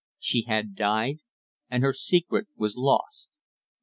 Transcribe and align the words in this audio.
She 0.17 0.45
had 0.45 0.73
died, 0.73 1.19
and 1.69 1.83
her 1.83 1.93
secret 1.93 2.47
was 2.57 2.75
lost. 2.75 3.29